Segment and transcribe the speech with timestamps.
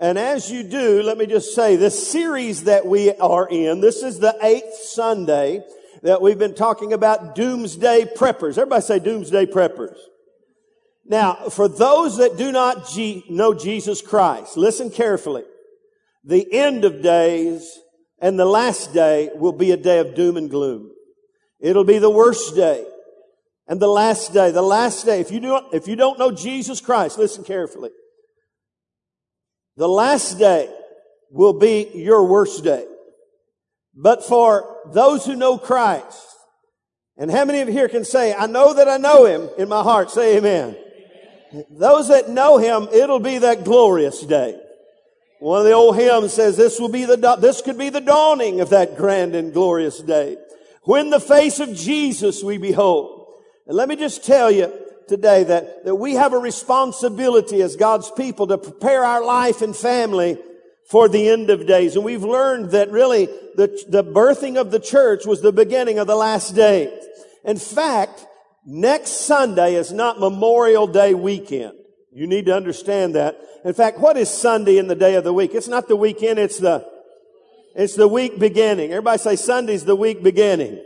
[0.00, 4.02] And as you do, let me just say this series that we are in, this
[4.02, 5.62] is the eighth Sunday
[6.02, 8.56] that we've been talking about doomsday preppers.
[8.56, 9.96] Everybody say doomsday preppers.
[11.04, 15.44] Now, for those that do not G- know Jesus Christ, listen carefully.
[16.24, 17.78] The end of days
[18.20, 20.90] and the last day will be a day of doom and gloom.
[21.58, 22.86] It'll be the worst day.
[23.66, 26.80] And the last day, the last day, if you do if you don't know Jesus
[26.80, 27.90] Christ, listen carefully.
[29.76, 30.68] The last day
[31.30, 32.86] will be your worst day.
[33.94, 36.26] But for those who know Christ,
[37.16, 39.68] and how many of you here can say, I know that I know him in
[39.68, 40.10] my heart?
[40.10, 40.76] Say amen.
[41.52, 41.64] amen.
[41.70, 44.58] Those that know him, it'll be that glorious day.
[45.40, 48.60] One of the old hymns says this will be the, this could be the dawning
[48.60, 50.36] of that grand and glorious day.
[50.84, 53.26] When the face of Jesus we behold.
[53.66, 54.72] And let me just tell you
[55.10, 59.76] today that, that we have a responsibility as God's people to prepare our life and
[59.76, 60.38] family
[60.88, 61.96] for the end of days.
[61.96, 63.26] And we've learned that really
[63.56, 66.92] the, the birthing of the church was the beginning of the last days.
[67.44, 68.24] In fact,
[68.64, 71.74] next Sunday is not Memorial Day weekend.
[72.12, 73.36] You need to understand that.
[73.64, 75.54] In fact, what is Sunday in the day of the week?
[75.54, 76.86] It's not the weekend, it's the,
[77.74, 78.90] it's the week beginning.
[78.92, 80.80] Everybody say Sunday's the week beginning.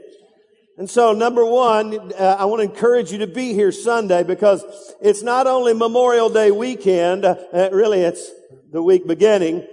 [0.77, 4.65] And so, number one, uh, I want to encourage you to be here Sunday because
[5.01, 7.37] it's not only Memorial Day weekend, uh,
[7.71, 8.29] really it's
[8.73, 9.65] the week beginning,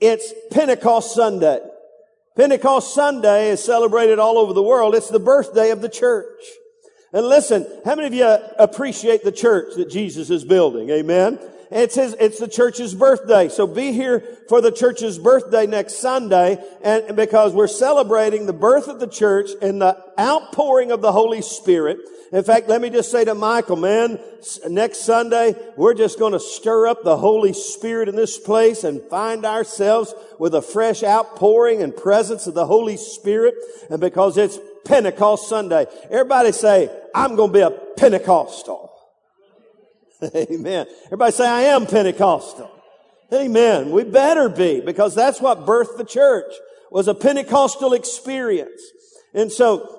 [0.00, 1.60] it's Pentecost Sunday.
[2.36, 4.96] Pentecost Sunday is celebrated all over the world.
[4.96, 6.42] It's the birthday of the church.
[7.12, 8.26] And listen, how many of you
[8.58, 10.90] appreciate the church that Jesus is building?
[10.90, 11.38] Amen.
[11.70, 13.48] It's his, it's the church's birthday.
[13.48, 16.58] So be here for the church's birthday next Sunday.
[16.82, 21.42] And because we're celebrating the birth of the church and the outpouring of the Holy
[21.42, 21.98] Spirit.
[22.30, 24.18] In fact, let me just say to Michael, man,
[24.68, 29.02] next Sunday, we're just going to stir up the Holy Spirit in this place and
[29.02, 33.54] find ourselves with a fresh outpouring and presence of the Holy Spirit.
[33.88, 38.87] And because it's Pentecost Sunday, everybody say, I'm going to be a Pentecostal.
[40.34, 40.86] Amen.
[41.06, 42.70] Everybody say, I am Pentecostal.
[43.32, 43.90] Amen.
[43.90, 46.52] We better be because that's what birthed the church
[46.90, 48.80] was a Pentecostal experience.
[49.34, 49.98] And so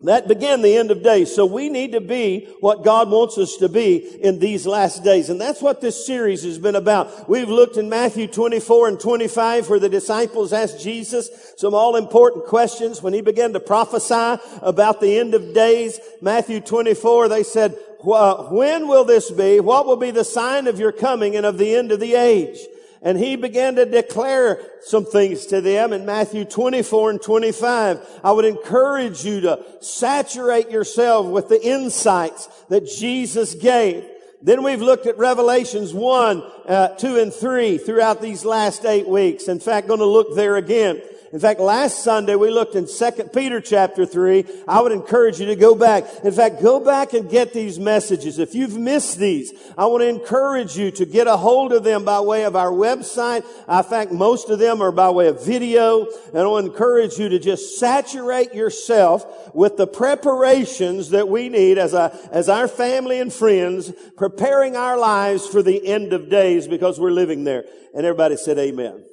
[0.00, 1.34] that began the end of days.
[1.34, 5.30] So we need to be what God wants us to be in these last days.
[5.30, 7.28] And that's what this series has been about.
[7.28, 12.46] We've looked in Matthew 24 and 25 where the disciples asked Jesus some all important
[12.46, 15.98] questions when he began to prophesy about the end of days.
[16.20, 19.60] Matthew 24, they said, when will this be?
[19.60, 22.58] What will be the sign of your coming and of the end of the age?
[23.02, 28.20] And he began to declare some things to them in Matthew 24 and 25.
[28.24, 34.06] I would encourage you to saturate yourself with the insights that Jesus gave.
[34.42, 39.48] Then we've looked at Revelations 1, uh, 2, and 3 throughout these last eight weeks.
[39.48, 41.00] In fact, going to look there again.
[41.34, 44.44] In fact, last Sunday we looked in 2 Peter chapter 3.
[44.68, 46.04] I would encourage you to go back.
[46.22, 48.38] In fact, go back and get these messages.
[48.38, 52.04] If you've missed these, I want to encourage you to get a hold of them
[52.04, 53.44] by way of our website.
[53.68, 56.06] In fact, most of them are by way of video.
[56.28, 61.48] And I want to encourage you to just saturate yourself with the preparations that we
[61.48, 66.30] need as a, as our family and friends, preparing our lives for the end of
[66.30, 67.64] days because we're living there.
[67.92, 69.04] And everybody said amen.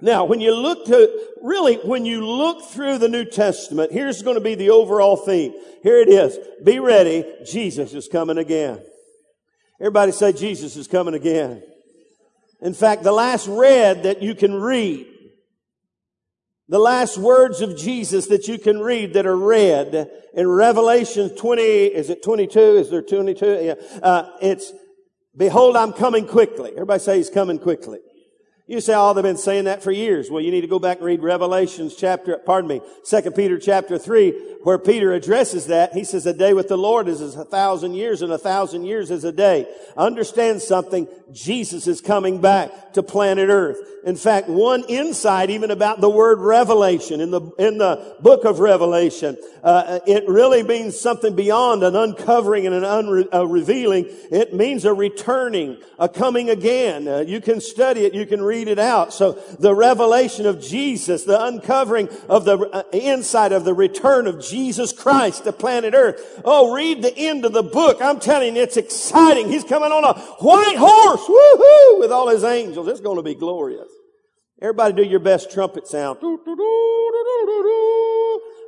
[0.00, 4.36] Now, when you look to, really, when you look through the New Testament, here's going
[4.36, 5.54] to be the overall theme.
[5.82, 6.38] Here it is.
[6.62, 7.24] Be ready.
[7.44, 8.80] Jesus is coming again.
[9.80, 11.62] Everybody say Jesus is coming again.
[12.60, 15.06] In fact, the last read that you can read,
[16.68, 21.62] the last words of Jesus that you can read that are read in Revelation 20,
[21.62, 22.58] is it 22?
[22.58, 23.60] Is there 22?
[23.62, 23.74] Yeah.
[24.02, 24.72] Uh, it's,
[25.36, 26.70] behold, I'm coming quickly.
[26.72, 27.98] Everybody say he's coming quickly.
[28.68, 30.30] You say, oh, they've been saying that for years.
[30.30, 33.96] Well, you need to go back and read Revelations chapter, pardon me, 2 Peter chapter
[33.96, 35.94] 3, where Peter addresses that.
[35.94, 39.10] He says, a day with the Lord is a thousand years and a thousand years
[39.10, 39.66] is a day.
[39.96, 41.08] Understand something.
[41.32, 43.78] Jesus is coming back to planet earth.
[44.04, 48.58] In fact, one insight even about the word revelation in the, in the book of
[48.58, 54.04] Revelation, uh, it really means something beyond an uncovering and an unrevealing.
[54.04, 57.06] Unre- it means a returning, a coming again.
[57.06, 59.12] Uh, you can study it, you can read it out.
[59.12, 64.42] So the revelation of Jesus, the uncovering of the uh, insight of the return of
[64.42, 66.40] Jesus Christ to planet earth.
[66.44, 67.98] Oh, read the end of the book.
[68.00, 69.48] I'm telling you, it's exciting.
[69.48, 72.88] He's coming on a white horse, woohoo, with all his angels.
[72.88, 73.88] It's going to be glorious.
[74.60, 76.18] Everybody do your best trumpet sound.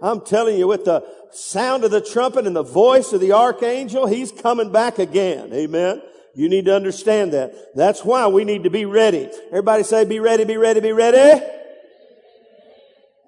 [0.02, 4.06] I'm telling you, with the sound of the trumpet and the voice of the archangel,
[4.06, 5.52] he's coming back again.
[5.52, 6.02] Amen.
[6.34, 7.74] You need to understand that.
[7.74, 9.30] That's why we need to be ready.
[9.48, 11.44] Everybody say, be ready, be ready, be ready.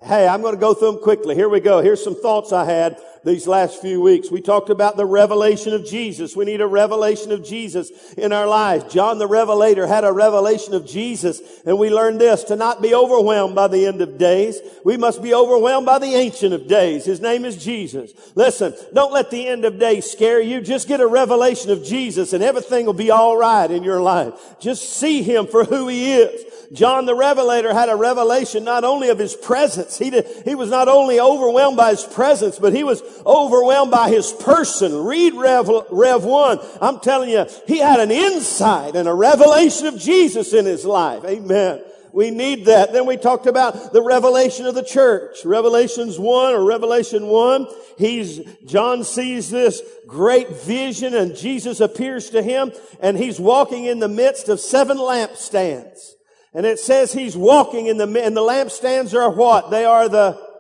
[0.03, 1.35] Hey, I'm going to go through them quickly.
[1.35, 1.81] Here we go.
[1.81, 4.31] Here's some thoughts I had these last few weeks.
[4.31, 6.37] We talked about the revelation of Jesus.
[6.37, 8.93] We need a revelation of Jesus in our lives.
[8.93, 12.95] John the Revelator had a revelation of Jesus, and we learned this, to not be
[12.95, 14.61] overwhelmed by the end of days.
[14.85, 17.05] We must be overwhelmed by the ancient of days.
[17.05, 18.13] His name is Jesus.
[18.35, 20.61] Listen, don't let the end of days scare you.
[20.61, 24.35] Just get a revelation of Jesus and everything will be alright in your life.
[24.61, 26.45] Just see Him for who He is.
[26.73, 29.99] John the Revelator had a revelation not only of His presence.
[29.99, 34.09] He, did, he was not only overwhelmed by His presence, but He was overwhelmed by
[34.09, 35.05] his person.
[35.05, 36.59] Read Rev, Rev 1.
[36.81, 41.25] I'm telling you, he had an insight and a revelation of Jesus in his life.
[41.25, 41.83] Amen.
[42.13, 42.93] We need that.
[42.93, 45.45] Then we talked about the revelation of the church.
[45.45, 47.67] Revelations 1 or Revelation 1.
[47.97, 53.99] He's, John sees this great vision and Jesus appears to him and he's walking in
[53.99, 56.11] the midst of seven lampstands.
[56.55, 59.71] And it says he's walking in the, and the lampstands are what?
[59.71, 60.52] They are the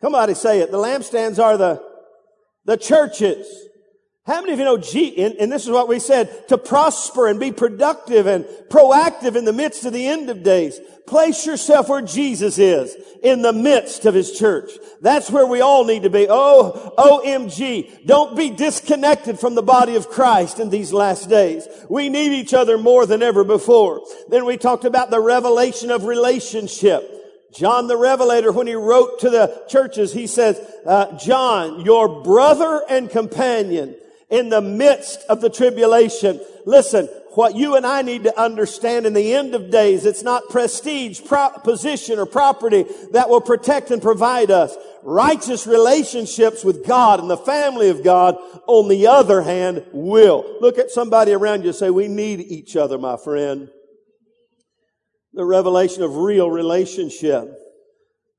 [0.00, 0.70] Come on, say it.
[0.70, 1.82] The lampstands are the,
[2.64, 3.46] the churches.
[4.28, 7.28] How many of you know, G, and, and, this is what we said, to prosper
[7.28, 10.78] and be productive and proactive in the midst of the end of days.
[11.06, 14.70] Place yourself where Jesus is, in the midst of His church.
[15.00, 16.26] That's where we all need to be.
[16.28, 18.04] Oh, OMG.
[18.04, 21.66] Don't be disconnected from the body of Christ in these last days.
[21.88, 24.02] We need each other more than ever before.
[24.28, 27.17] Then we talked about the revelation of relationship.
[27.52, 32.82] John the Revelator, when he wrote to the churches, he says, uh, John, your brother
[32.88, 33.94] and companion
[34.30, 36.40] in the midst of the tribulation.
[36.66, 40.48] Listen, what you and I need to understand in the end of days, it's not
[40.50, 44.76] prestige, pro- position, or property that will protect and provide us.
[45.02, 48.36] Righteous relationships with God and the family of God,
[48.66, 50.58] on the other hand, will.
[50.60, 53.70] Look at somebody around you and say, we need each other, my friend
[55.38, 57.48] the revelation of real relationship.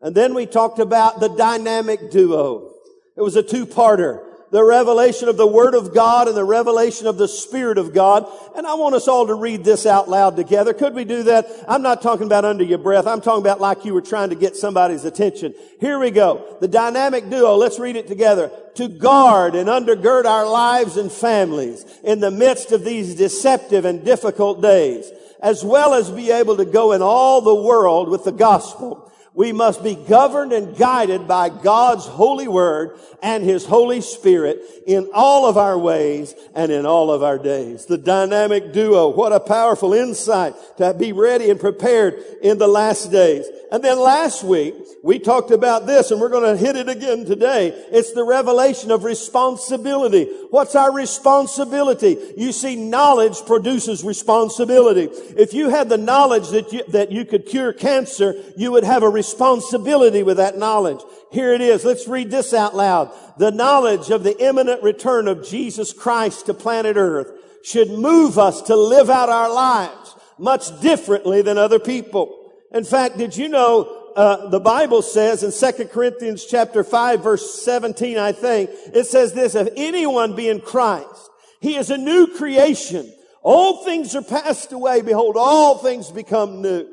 [0.01, 2.74] And then we talked about the dynamic duo.
[3.16, 4.22] It was a two-parter.
[4.51, 8.30] The revelation of the Word of God and the revelation of the Spirit of God.
[8.54, 10.74] And I want us all to read this out loud together.
[10.74, 11.46] Could we do that?
[11.69, 13.07] I'm not talking about under your breath.
[13.07, 15.54] I'm talking about like you were trying to get somebody's attention.
[15.80, 16.57] Here we go.
[16.60, 17.56] The dynamic duo.
[17.56, 18.52] Let's read it together.
[18.75, 24.04] To guard and undergird our lives and families in the midst of these deceptive and
[24.04, 25.10] difficult days
[25.41, 29.08] as well as be able to go in all the world with the gospel.
[29.39, 35.09] We must be governed and guided by God's holy word and his Holy Spirit in
[35.13, 37.86] all of our ways and in all of our days.
[37.86, 39.07] The dynamic duo.
[39.07, 43.45] What a powerful insight to be ready and prepared in the last days.
[43.71, 47.24] And then last week, we talked about this and we're going to hit it again
[47.24, 47.69] today.
[47.92, 50.25] It's the revelation of responsibility.
[50.50, 52.18] What's our responsibility?
[52.35, 55.03] You see, knowledge produces responsibility.
[55.38, 59.03] If you had the knowledge that you, that you could cure cancer, you would have
[59.03, 61.00] a responsibility with that knowledge.
[61.31, 61.86] Here it is.
[61.86, 63.12] Let's read this out loud.
[63.38, 67.31] The knowledge of the imminent return of Jesus Christ to planet earth
[67.64, 72.54] should move us to live out our lives much differently than other people.
[72.72, 77.64] In fact, did you know uh, the Bible says in 2 Corinthians chapter 5 verse
[77.64, 81.30] 17, I think, it says this, if anyone be in Christ,
[81.60, 83.12] he is a new creation.
[83.42, 85.02] All things are passed away.
[85.02, 86.88] Behold, all things become new.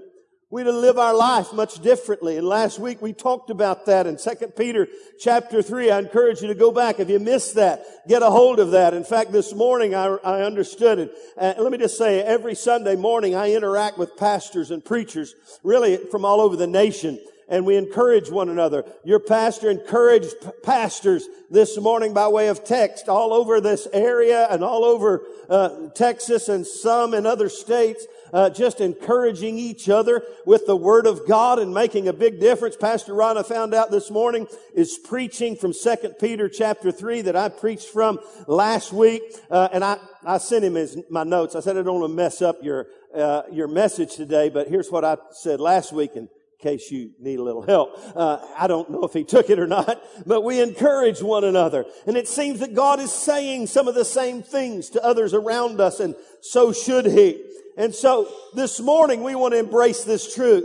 [0.49, 2.37] We're to live our life much differently.
[2.37, 4.87] And last week we talked about that in 2 Peter
[5.19, 5.91] chapter 3.
[5.91, 7.01] I encourage you to go back.
[7.01, 8.95] If you missed that, get a hold of that.
[8.95, 11.13] In fact, this morning I, I understood it.
[11.37, 15.97] Uh, let me just say, every Sunday morning I interact with pastors and preachers, really
[15.97, 17.19] from all over the nation
[17.49, 18.85] and we encourage one another.
[19.05, 24.65] Your pastor encouraged pastors this morning by way of text all over this area and
[24.65, 30.67] all over uh, Texas and some in other states uh, just encouraging each other with
[30.67, 32.77] the Word of God and making a big difference.
[32.77, 37.37] Pastor Ron, I found out this morning, is preaching from Second Peter chapter 3 that
[37.37, 39.23] I preached from last week.
[39.51, 41.55] Uh, and I, I sent him his, my notes.
[41.55, 44.91] I said, I don't want to mess up your, uh, your message today, but here's
[44.91, 46.17] what I said last week.
[46.17, 46.29] And
[46.59, 47.99] in case you need a little help.
[48.15, 51.85] Uh, I don't know if he took it or not, but we encourage one another.
[52.07, 55.81] And it seems that God is saying some of the same things to others around
[55.81, 57.43] us, and so should he.
[57.77, 60.65] And so this morning we want to embrace this truth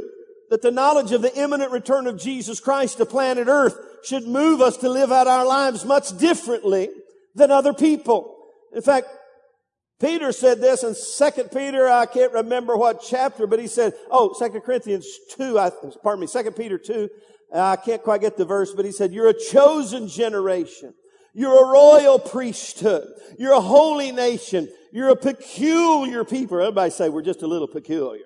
[0.50, 4.62] that the knowledge of the imminent return of Jesus Christ to planet earth should move
[4.62, 6.90] us to live out our lives much differently
[7.36, 8.38] than other people.
[8.74, 9.08] In fact,
[10.00, 14.34] Peter said this in 2 Peter, I can't remember what chapter, but he said, oh,
[14.38, 17.10] 2 Corinthians 2, I, pardon me, 2 Peter 2,
[17.54, 20.94] I can't quite get the verse, but he said, you're a chosen generation.
[21.34, 23.08] You're a royal priesthood.
[23.38, 24.70] You're a holy nation.
[24.92, 26.60] You're a peculiar people.
[26.60, 28.26] Everybody say we're just a little peculiar.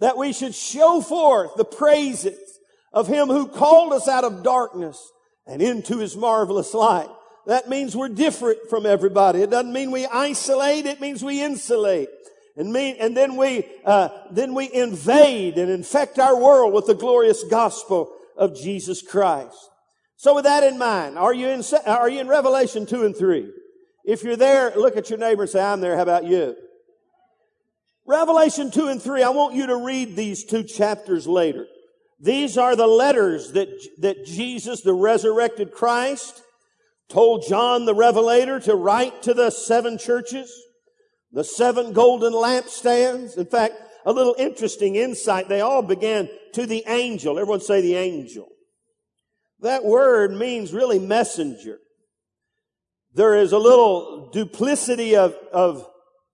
[0.00, 2.58] That we should show forth the praises
[2.92, 5.00] of Him who called us out of darkness
[5.46, 7.08] and into His marvelous light.
[7.46, 9.42] That means we're different from everybody.
[9.42, 10.86] It doesn't mean we isolate.
[10.86, 12.08] It means we insulate.
[12.56, 16.94] And mean, and then we, uh, then we invade and infect our world with the
[16.94, 19.56] glorious gospel of Jesus Christ.
[20.16, 23.50] So with that in mind, are you in, are you in Revelation 2 and 3?
[24.04, 25.96] If you're there, look at your neighbor and say, I'm there.
[25.96, 26.56] How about you?
[28.06, 31.66] Revelation 2 and 3, I want you to read these two chapters later.
[32.20, 33.68] These are the letters that,
[33.98, 36.40] that Jesus, the resurrected Christ,
[37.08, 40.52] told John the Revelator to write to the seven churches,
[41.32, 43.36] the seven golden lampstands.
[43.36, 43.74] In fact,
[44.06, 45.48] a little interesting insight.
[45.48, 47.38] They all began to the angel.
[47.38, 48.48] Everyone say the angel.
[49.66, 51.80] That word means really messenger.
[53.14, 55.84] There is a little duplicity of, of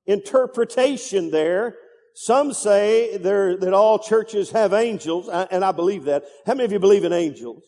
[0.04, 1.76] interpretation there.
[2.14, 6.24] Some say there, that all churches have angels, and I believe that.
[6.44, 7.64] How many of you believe in angels?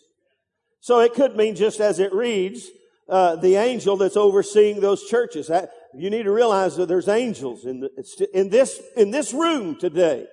[0.81, 2.69] So it could mean just as it reads,
[3.09, 5.51] uh, the angel that's overseeing those churches.
[5.95, 10.27] You need to realize that there's angels in, the, in this in this room today,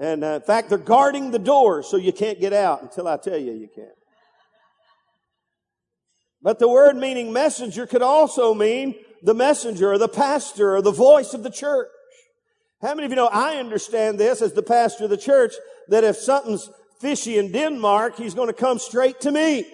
[0.00, 3.16] and uh, in fact, they're guarding the door so you can't get out until I
[3.16, 3.90] tell you you can.
[6.46, 10.92] But the word meaning messenger could also mean the messenger or the pastor or the
[10.92, 11.88] voice of the church.
[12.80, 15.54] How many of you know I understand this as the pastor of the church
[15.88, 19.66] that if something's fishy in Denmark, he's going to come straight to me.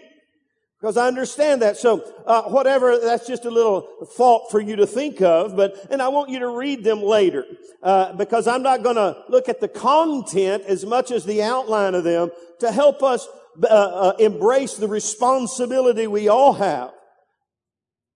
[0.81, 1.77] Because I understand that.
[1.77, 3.87] So, uh, whatever, that's just a little
[4.17, 7.45] thought for you to think of, but, and I want you to read them later.
[7.83, 12.05] Uh, because I'm not gonna look at the content as much as the outline of
[12.05, 13.29] them to help us,
[13.63, 16.91] uh, uh embrace the responsibility we all have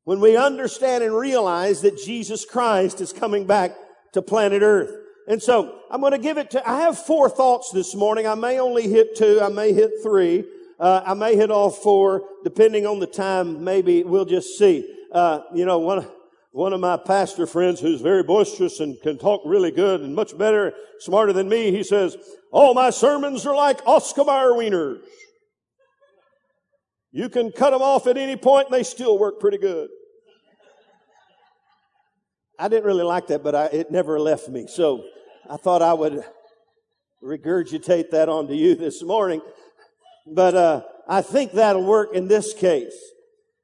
[0.04, 3.76] when we understand and realize that Jesus Christ is coming back
[4.12, 4.90] to planet Earth.
[5.28, 8.26] And so, I'm gonna give it to, I have four thoughts this morning.
[8.26, 10.44] I may only hit two, I may hit three.
[10.78, 13.64] Uh, I may hit all four, depending on the time.
[13.64, 14.86] Maybe we'll just see.
[15.10, 16.06] Uh, you know, one
[16.56, 20.36] one of my pastor friends who's very boisterous and can talk really good and much
[20.38, 22.16] better, smarter than me, he says,
[22.50, 25.00] all my sermons are like Oscar Mayer wieners.
[27.16, 29.88] You can cut them off at any point and they still work pretty good.
[32.58, 34.66] I didn't really like that, but I, it never left me.
[34.68, 35.02] So
[35.48, 36.22] I thought I would
[37.24, 39.40] regurgitate that onto you this morning.
[40.26, 42.94] But uh, I think that'll work in this case.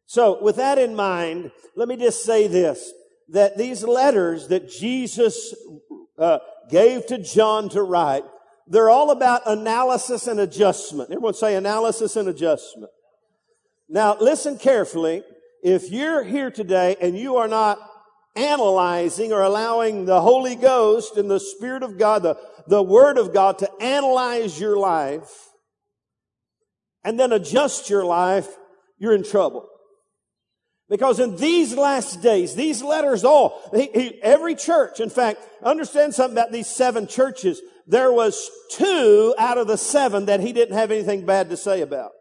[0.07, 2.91] So, with that in mind, let me just say this:
[3.29, 5.55] that these letters that Jesus
[6.19, 6.39] uh,
[6.71, 8.25] gave to John to write,
[8.67, 11.11] they're all about analysis and adjustment.
[11.11, 12.91] Everyone say analysis and adjustment.
[13.93, 15.23] Now, listen carefully.
[15.63, 17.79] If you're here today and you are not
[18.35, 23.35] analyzing or allowing the Holy Ghost and the Spirit of God, the, the Word of
[23.35, 25.31] God to analyze your life,
[27.05, 28.49] and then adjust your life,
[28.99, 29.69] you're in trouble.
[30.89, 36.15] Because in these last days, these letters all, he, he, every church, in fact, understand
[36.15, 37.61] something about these seven churches.
[37.87, 41.83] There was two out of the seven that he didn't have anything bad to say
[41.83, 42.13] about.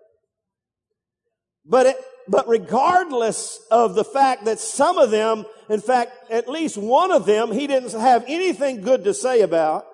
[1.66, 1.96] But it,
[2.28, 7.26] but regardless of the fact that some of them, in fact, at least one of
[7.26, 9.86] them, he didn't have anything good to say about,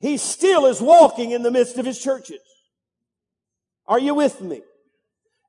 [0.00, 2.40] he still is walking in the midst of his churches.
[3.86, 4.62] Are you with me?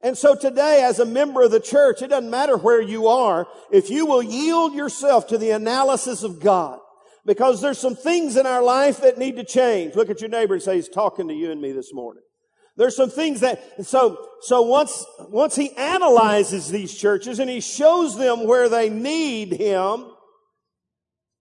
[0.01, 3.47] And so today, as a member of the church, it doesn't matter where you are,
[3.71, 6.79] if you will yield yourself to the analysis of God,
[7.25, 9.95] because there's some things in our life that need to change.
[9.95, 12.24] Look at your neighbor and say, he's talking to you and me this morning.
[12.77, 18.15] There's some things that, so, so once, once he analyzes these churches and he shows
[18.15, 20.05] them where they need him,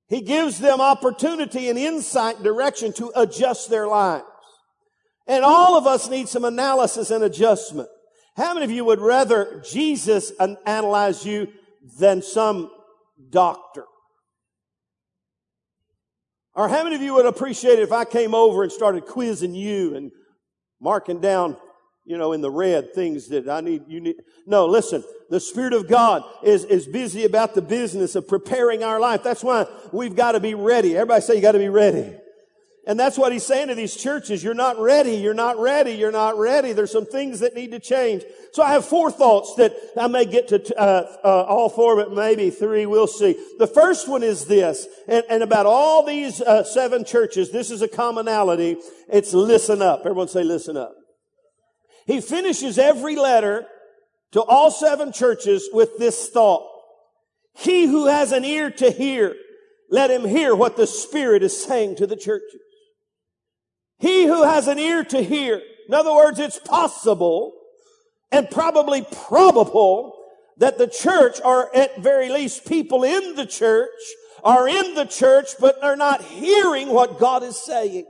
[0.08, 4.24] he gives them opportunity and insight, direction to adjust their lives.
[5.26, 7.88] And all of us need some analysis and adjustment.
[8.36, 10.32] How many of you would rather Jesus
[10.64, 11.48] analyze you
[11.98, 12.70] than some
[13.30, 13.84] doctor?
[16.54, 19.54] Or how many of you would appreciate it if I came over and started quizzing
[19.54, 20.12] you and
[20.80, 21.56] marking down,
[22.04, 24.16] you know, in the red things that I need, you need?
[24.46, 29.00] No, listen, the Spirit of God is, is busy about the business of preparing our
[29.00, 29.22] life.
[29.22, 30.96] That's why we've got to be ready.
[30.96, 32.16] Everybody say you got to be ready.
[32.88, 34.44] And that's what he's saying to these churches.
[34.44, 35.16] You're not ready.
[35.16, 35.92] You're not ready.
[35.92, 36.72] You're not ready.
[36.72, 38.22] There's some things that need to change.
[38.52, 42.12] So I have four thoughts that I may get to uh, uh, all four, but
[42.12, 42.86] maybe three.
[42.86, 43.36] We'll see.
[43.58, 47.82] The first one is this, and, and about all these uh, seven churches, this is
[47.82, 48.76] a commonality.
[49.08, 50.00] It's listen up.
[50.00, 50.94] Everyone say listen up.
[52.06, 53.66] He finishes every letter
[54.30, 56.70] to all seven churches with this thought.
[57.56, 59.34] He who has an ear to hear,
[59.90, 62.60] let him hear what the Spirit is saying to the churches.
[63.98, 65.62] He who has an ear to hear.
[65.88, 67.54] In other words, it's possible
[68.30, 70.16] and probably probable
[70.58, 73.90] that the church, or at very least people in the church,
[74.42, 78.06] are in the church, but they're not hearing what God is saying.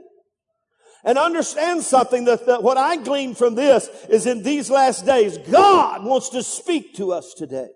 [1.03, 5.37] And understand something that, that what I glean from this is in these last days,
[5.37, 7.69] God wants to speak to us today.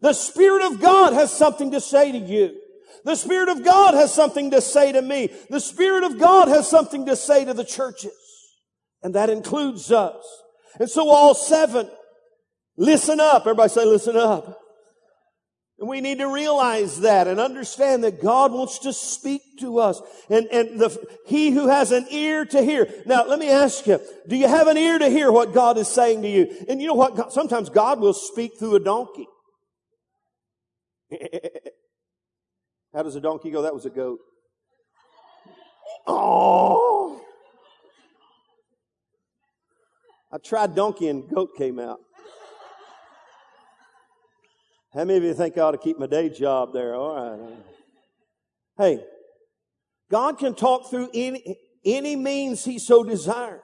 [0.00, 2.58] The Spirit of God has something to say to you.
[3.04, 5.30] The Spirit of God has something to say to me.
[5.50, 8.12] The Spirit of God has something to say to the churches.
[9.02, 10.24] And that includes us.
[10.78, 11.90] And so all seven,
[12.76, 13.42] listen up.
[13.42, 14.58] Everybody say listen up.
[15.78, 20.00] And we need to realize that and understand that God wants to speak to us.
[20.30, 20.96] And, and the,
[21.26, 22.88] he who has an ear to hear.
[23.04, 25.88] Now, let me ask you, do you have an ear to hear what God is
[25.88, 26.64] saying to you?
[26.68, 27.32] And you know what?
[27.32, 29.26] Sometimes God will speak through a donkey.
[32.94, 33.62] How does a donkey go?
[33.62, 34.20] That was a goat.
[36.06, 37.20] Oh.
[40.30, 42.00] I tried donkey and goat came out.
[44.94, 46.94] How many of you think I ought to keep my day job there?
[46.94, 47.56] All right.
[48.76, 49.04] Hey,
[50.10, 53.62] God can talk through any, any means He so desires.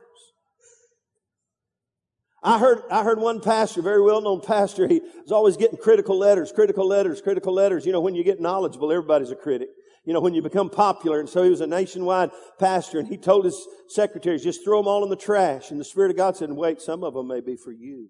[2.42, 6.16] I heard, I heard one pastor, very well known pastor, he was always getting critical
[6.16, 7.84] letters, critical letters, critical letters.
[7.84, 9.68] You know, when you get knowledgeable, everybody's a critic.
[10.04, 11.20] You know, when you become popular.
[11.20, 14.88] And so he was a nationwide pastor and he told his secretaries, just throw them
[14.88, 15.70] all in the trash.
[15.70, 18.08] And the Spirit of God said, wait, some of them may be for you.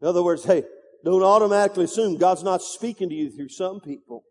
[0.00, 0.64] In other words, hey,
[1.04, 4.22] don't automatically assume God's not speaking to you through some people.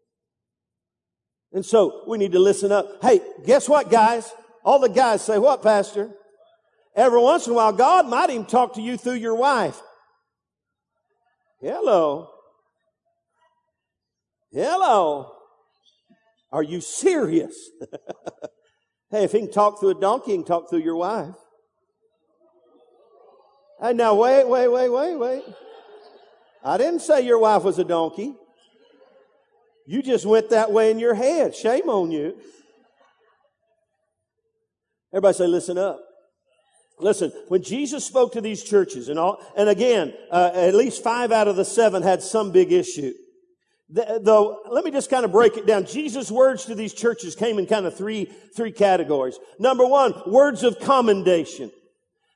[1.51, 3.01] And so we need to listen up.
[3.01, 4.31] Hey, guess what, guys?
[4.63, 6.11] All the guys say, what, Pastor?
[6.97, 9.79] Every once in a while, God might even talk to you through your wife.
[11.61, 12.31] Hello.
[14.51, 15.31] Hello.
[16.51, 17.69] Are you serious?
[19.11, 21.35] hey, if he can talk through a donkey, he can talk through your wife.
[23.79, 25.43] Hey, now wait, wait, wait, wait, wait.
[26.63, 28.33] I didn't say your wife was a donkey.
[29.85, 31.55] You just went that way in your head.
[31.55, 32.37] Shame on you.
[35.13, 36.06] Everybody say, listen up.
[36.99, 41.31] Listen, when Jesus spoke to these churches and all, and again, uh, at least five
[41.31, 43.13] out of the seven had some big issue.
[43.89, 45.85] The, though, let me just kind of break it down.
[45.85, 49.37] Jesus' words to these churches came in kind of three, three categories.
[49.59, 51.71] Number one, words of commendation.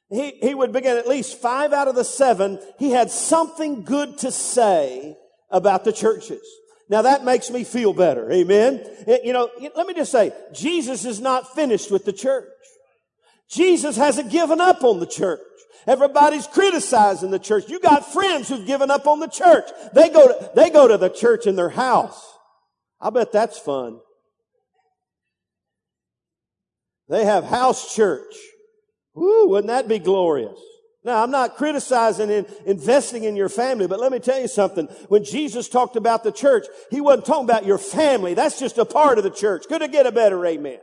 [0.09, 2.59] He, he would begin at least five out of the seven.
[2.77, 5.17] He had something good to say
[5.49, 6.41] about the churches.
[6.87, 8.31] Now that makes me feel better.
[8.31, 8.85] Amen.
[9.23, 12.47] You know, let me just say, Jesus is not finished with the church.
[13.51, 15.41] Jesus hasn't given up on the church.
[15.85, 17.67] Everybody's criticizing the church.
[17.67, 19.65] You got friends who've given up on the church.
[19.93, 22.23] They go to, they go to the church in their house.
[22.99, 23.99] I bet that's fun.
[27.09, 28.33] They have house church.
[29.15, 30.57] Woo, wouldn't that be glorious?
[31.03, 34.85] Now, I'm not criticizing in investing in your family, but let me tell you something.
[35.09, 38.35] When Jesus talked about the church, He wasn't talking about your family.
[38.35, 39.65] That's just a part of the church.
[39.67, 40.79] Could it get a better amen?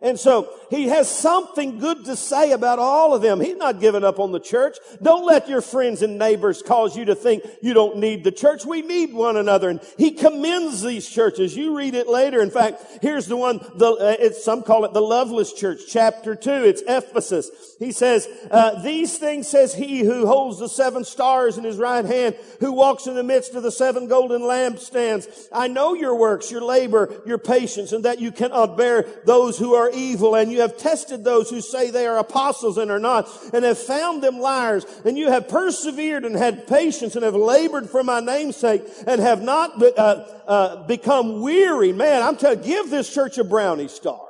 [0.00, 3.40] And so he has something good to say about all of them.
[3.40, 4.76] He's not giving up on the church.
[5.02, 8.64] Don't let your friends and neighbors cause you to think you don't need the church.
[8.64, 9.70] We need one another.
[9.70, 11.56] And he commends these churches.
[11.56, 12.40] You read it later.
[12.40, 16.64] In fact, here's the one, the, uh, some call it the loveless church, chapter two.
[16.64, 17.50] It's Ephesus.
[17.80, 22.04] He says, uh, these things says he who holds the seven stars in his right
[22.04, 25.48] hand, who walks in the midst of the seven golden lampstands.
[25.52, 29.74] I know your works, your labor, your patience, and that you cannot bear those who
[29.74, 32.98] are are evil and you have tested those who say they are apostles and are
[32.98, 37.34] not and have found them liars and you have persevered and had patience and have
[37.34, 40.00] labored for my name's sake and have not uh,
[40.46, 41.92] uh, become weary.
[41.92, 44.20] Man, I'm telling give this church a brownie star.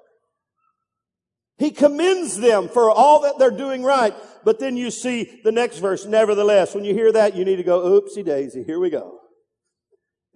[1.59, 4.15] He commends them for all that they're doing right.
[4.45, 6.07] But then you see the next verse.
[6.07, 8.63] Nevertheless, when you hear that, you need to go, oopsie daisy.
[8.63, 9.18] Here we go.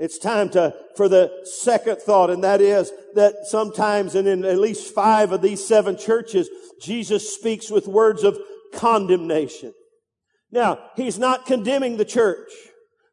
[0.03, 4.59] It's time to, for the second thought, and that is that sometimes, and in at
[4.59, 8.37] least five of these seven churches, Jesus speaks with words of
[8.75, 9.73] condemnation.
[10.51, 12.51] Now, he's not condemning the church,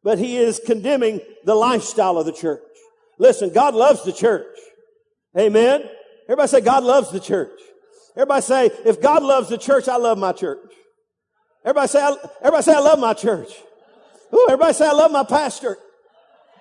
[0.04, 2.64] but he is condemning the lifestyle of the church.
[3.20, 4.58] Listen, God loves the church.
[5.38, 5.84] Amen.
[6.24, 7.60] Everybody say, God loves the church.
[8.16, 10.58] Everybody say, if God loves the church, I love my church.
[11.64, 13.52] Everybody say, I, everybody say, I love my church.
[14.34, 15.78] Ooh, everybody say, I love my pastor.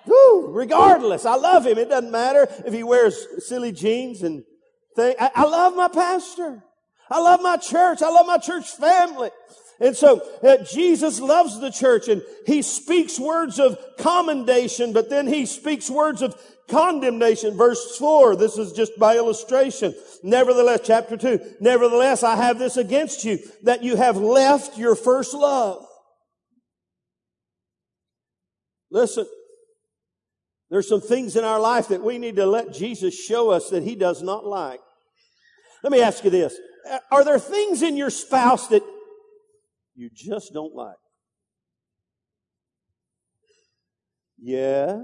[0.09, 1.77] Woo, regardless, I love him.
[1.77, 4.43] It doesn't matter if he wears silly jeans and
[4.95, 5.15] things.
[5.19, 6.63] I, I love my pastor.
[7.11, 8.01] I love my church.
[8.01, 9.29] I love my church family.
[9.79, 15.27] And so uh, Jesus loves the church and he speaks words of commendation, but then
[15.27, 16.35] he speaks words of
[16.67, 17.55] condemnation.
[17.55, 19.95] Verse four, this is just by illustration.
[20.21, 25.33] Nevertheless, chapter two, nevertheless, I have this against you that you have left your first
[25.33, 25.85] love.
[28.91, 29.27] Listen,
[30.69, 33.83] there's some things in our life that we need to let Jesus show us that
[33.83, 34.79] he does not like.
[35.83, 36.55] Let me ask you this.
[37.11, 38.83] Are there things in your spouse that
[39.95, 40.95] you just don't like?
[44.41, 44.99] Yeah.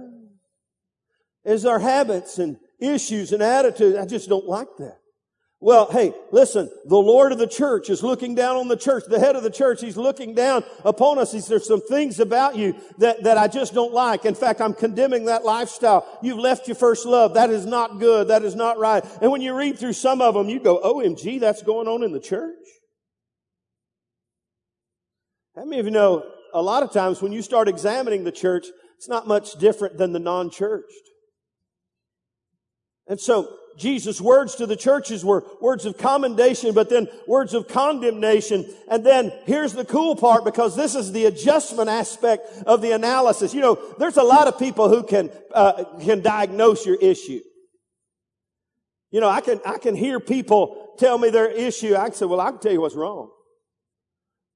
[1.43, 3.97] Is there habits and issues and attitudes?
[3.97, 4.99] I just don't like that.
[5.61, 9.19] Well, hey, listen, the Lord of the church is looking down on the church, the
[9.19, 9.81] head of the church.
[9.81, 11.31] He's looking down upon us.
[11.31, 14.25] He's, there's some things about you that, that I just don't like.
[14.25, 16.05] In fact, I'm condemning that lifestyle.
[16.21, 17.35] You've left your first love.
[17.35, 18.27] That is not good.
[18.27, 19.03] That is not right.
[19.21, 22.11] And when you read through some of them, you go, OMG, that's going on in
[22.11, 22.55] the church?
[25.55, 28.67] How many of you know a lot of times when you start examining the church,
[28.97, 31.09] it's not much different than the non-churched.
[33.07, 37.67] And so Jesus' words to the churches were words of commendation, but then words of
[37.67, 38.65] condemnation.
[38.89, 43.53] And then here's the cool part because this is the adjustment aspect of the analysis.
[43.53, 47.41] You know, there's a lot of people who can, uh, can diagnose your issue.
[49.11, 51.95] You know, I can, I can hear people tell me their issue.
[51.95, 53.31] I can say, well, I can tell you what's wrong.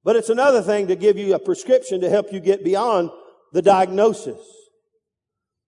[0.03, 3.09] But it's another thing to give you a prescription to help you get beyond
[3.51, 4.39] the diagnosis.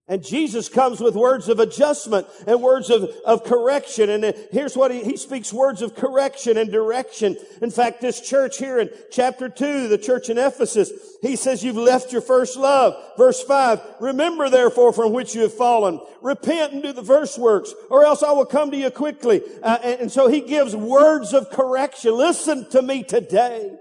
[0.08, 4.10] And Jesus comes with words of adjustment and words of, of correction.
[4.10, 7.36] And here's what he, he speaks words of correction and direction.
[7.62, 10.90] In fact, this church here in chapter two, the church in Ephesus,
[11.22, 12.96] he says, you've left your first love.
[13.16, 16.00] Verse five, remember therefore from which you have fallen.
[16.20, 19.40] Repent and do the first works, or else I will come to you quickly.
[19.62, 22.12] Uh, and, and so he gives words of correction.
[22.16, 23.78] Listen to me today.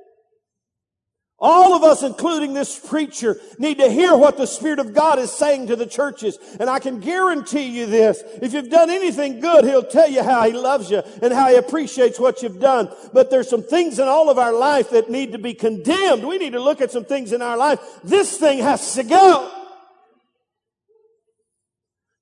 [1.43, 5.31] All of us, including this preacher, need to hear what the Spirit of God is
[5.31, 6.37] saying to the churches.
[6.59, 8.21] And I can guarantee you this.
[8.41, 11.55] If you've done anything good, He'll tell you how He loves you and how He
[11.55, 12.89] appreciates what you've done.
[13.11, 16.23] But there's some things in all of our life that need to be condemned.
[16.23, 17.79] We need to look at some things in our life.
[18.03, 19.60] This thing has to go.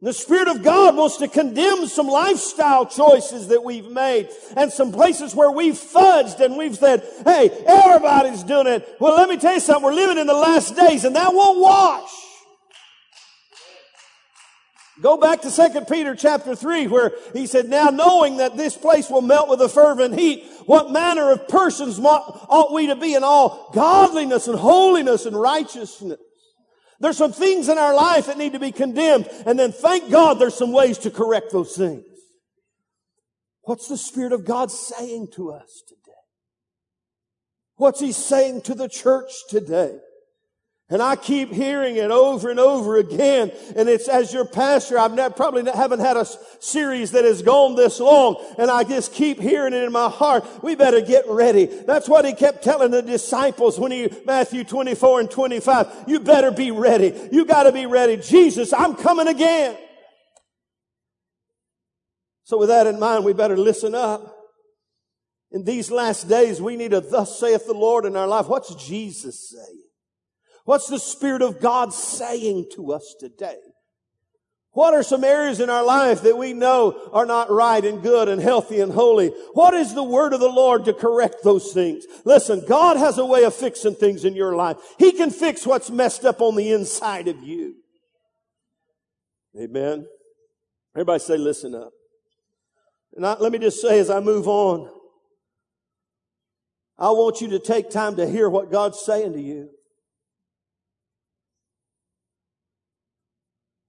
[0.02, 4.94] The Spirit of God wants to condemn some lifestyle choices that we've made and some
[4.94, 8.96] places where we've fudged and we've said, hey, everybody's doing it.
[9.02, 9.84] Well, let me tell you something.
[9.84, 12.10] We're living in the last days and that won't wash.
[15.02, 19.10] Go back to 2 Peter chapter 3 where he said, now knowing that this place
[19.10, 23.26] will melt with a fervent heat, what manner of persons ought we to be in
[23.26, 26.20] all godliness and holiness and righteousness?
[27.00, 29.30] There's some things in our life that need to be condemned.
[29.46, 32.04] And then thank God there's some ways to correct those things.
[33.62, 36.00] What's the Spirit of God saying to us today?
[37.76, 39.98] What's He saying to the church today?
[40.92, 43.52] And I keep hearing it over and over again.
[43.76, 46.26] And it's as your pastor, I've probably haven't had a
[46.60, 48.44] series that has gone this long.
[48.58, 50.64] And I just keep hearing it in my heart.
[50.64, 51.66] We better get ready.
[51.66, 56.06] That's what he kept telling the disciples when he, Matthew 24 and 25.
[56.08, 57.14] You better be ready.
[57.32, 58.18] You gotta be ready.
[58.18, 59.78] Jesus, I'm coming again.
[62.46, 64.38] So with that in mind, we better listen up.
[65.52, 68.48] In these last days, we need a thus saith the Lord in our life.
[68.48, 69.89] What's Jesus saying?
[70.70, 73.58] What's the Spirit of God saying to us today?
[74.74, 78.30] What are some areas in our life that we know are not right and good
[78.30, 79.30] and healthy and holy?
[79.54, 82.06] What is the word of the Lord to correct those things?
[82.24, 84.78] Listen, God has a way of fixing things in your life.
[85.00, 87.74] He can fix what's messed up on the inside of you.
[89.60, 90.06] Amen.
[90.96, 91.90] Everybody say, listen up.
[93.16, 94.88] And I, let me just say as I move on,
[97.00, 99.72] I want you to take time to hear what God's saying to you.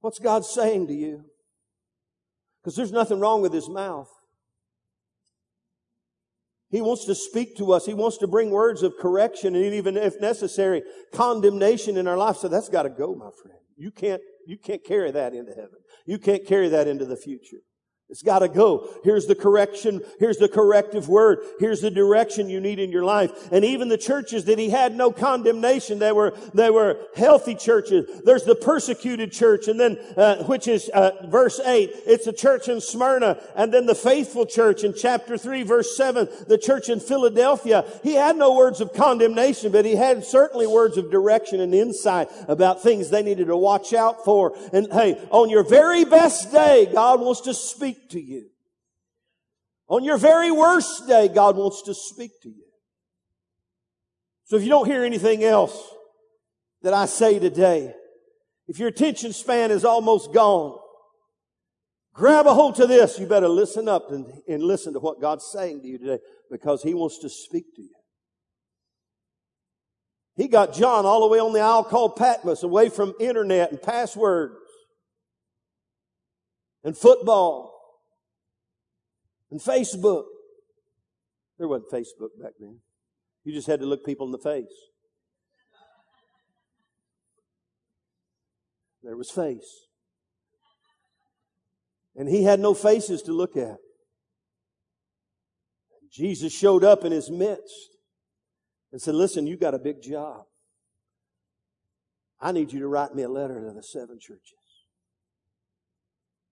[0.01, 1.25] What's God saying to you?
[2.63, 4.11] Because there's nothing wrong with his mouth.
[6.71, 7.85] He wants to speak to us.
[7.85, 10.83] He wants to bring words of correction and even if necessary,
[11.13, 12.37] condemnation in our life.
[12.37, 13.59] So that's got to go, my friend.
[13.77, 15.79] You can't, you can't carry that into heaven.
[16.07, 17.59] You can't carry that into the future.
[18.11, 18.88] It's gotta go.
[19.05, 20.03] Here's the correction.
[20.18, 21.38] Here's the corrective word.
[21.61, 23.53] Here's the direction you need in your life.
[23.53, 28.23] And even the churches that he had no condemnation, they were, they were healthy churches.
[28.25, 31.90] There's the persecuted church and then, uh, which is, uh, verse 8.
[32.05, 36.29] It's the church in Smyrna and then the faithful church in chapter 3 verse 7,
[36.49, 37.85] the church in Philadelphia.
[38.03, 42.29] He had no words of condemnation, but he had certainly words of direction and insight
[42.49, 44.57] about things they needed to watch out for.
[44.73, 48.49] And hey, on your very best day, God wants to speak to you.
[49.89, 52.65] On your very worst day, God wants to speak to you.
[54.45, 55.77] So if you don't hear anything else
[56.83, 57.93] that I say today,
[58.69, 60.79] if your attention span is almost gone,
[62.15, 63.19] grab a hold to this.
[63.19, 66.19] You better listen up and, and listen to what God's saying to you today
[66.51, 67.95] because He wants to speak to you.
[70.37, 73.83] He got John all the way on the isle called Patmos, away from internet and
[73.83, 74.55] passwords
[76.83, 77.80] and football
[79.51, 80.25] and Facebook.
[81.59, 82.79] There wasn't Facebook back then.
[83.45, 84.65] You just had to look people in the face.
[89.03, 89.87] There was face.
[92.17, 93.79] And he had no faces to look at.
[96.13, 97.97] Jesus showed up in his midst
[98.93, 100.43] and said, Listen, you got a big job.
[102.41, 104.55] I need you to write me a letter to the seven churches.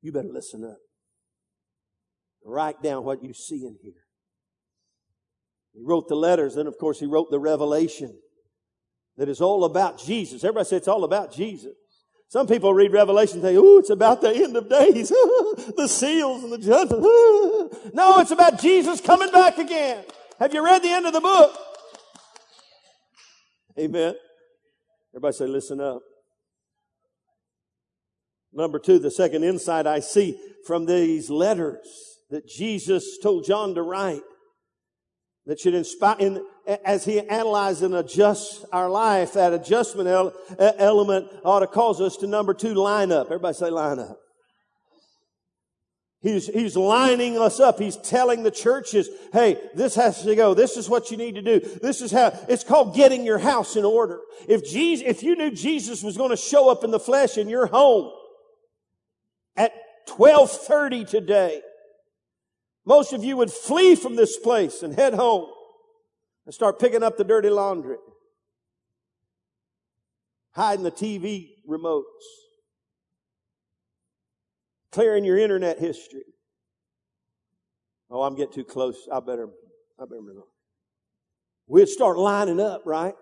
[0.01, 0.79] You better listen up.
[2.45, 3.93] Write down what you see in here.
[5.75, 8.19] He wrote the letters, and of course, he wrote the revelation
[9.17, 10.45] that is all about Jesus.
[10.45, 11.75] Everybody say it's all about Jesus.
[12.29, 15.09] Some people read Revelation and think, oh, it's about the end of days,
[15.77, 17.03] the seals and the judgment.
[17.95, 20.05] no, it's about Jesus coming back again.
[20.39, 21.59] Have you read the end of the book?
[23.79, 24.15] Amen.
[25.15, 26.03] Everybody say, listen up.
[28.53, 33.83] Number two, the second insight I see from these letters that Jesus told John to
[33.83, 34.23] write
[35.47, 36.45] that should inspire, in,
[36.85, 42.19] as he analyzes and adjusts our life, that adjustment ele- element ought to cause us
[42.19, 43.27] to number two, line up.
[43.29, 44.19] Everybody say line up.
[46.21, 47.79] He's, he's lining us up.
[47.79, 50.53] He's telling the churches, hey, this has to go.
[50.53, 51.61] This is what you need to do.
[51.61, 54.19] This is how, it's called getting your house in order.
[54.49, 57.49] If Jesus, if you knew Jesus was going to show up in the flesh in
[57.49, 58.13] your home
[59.57, 59.73] at
[60.17, 61.63] 1230 today,
[62.89, 65.47] most of you would flee from this place and head home
[66.47, 67.99] and start picking up the dirty laundry,
[70.53, 72.03] hiding the TV remotes
[74.91, 76.25] clearing your internet history.
[78.11, 79.07] Oh, I'm getting too close.
[79.13, 79.49] I better,
[79.99, 80.43] I better move on.
[81.67, 83.15] We'd start lining up, right?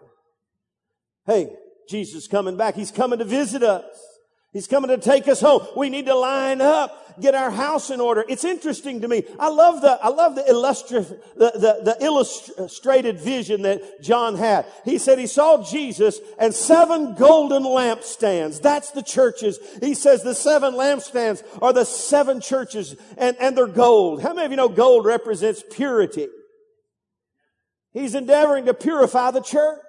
[1.27, 1.51] Hey,
[1.89, 2.77] Jesus is coming back.
[2.77, 4.16] He's coming to visit us.
[4.57, 5.67] He's coming to take us home.
[5.77, 8.25] We need to line up, get our house in order.
[8.27, 9.25] It's interesting to me.
[9.39, 14.65] I love the, I love the illustrative, the, the, the illustrated vision that John had.
[14.83, 18.63] He said he saw Jesus and seven golden lampstands.
[18.63, 19.59] That's the churches.
[19.83, 24.23] He says the seven lampstands are the seven churches and, and they're gold.
[24.23, 26.29] How many of you know gold represents purity?
[27.93, 29.81] He's endeavoring to purify the church.